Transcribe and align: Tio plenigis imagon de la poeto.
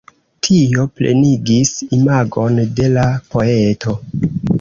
Tio 0.45 0.85
plenigis 0.99 1.73
imagon 1.97 2.57
de 2.79 2.87
la 2.95 3.05
poeto. 3.35 3.95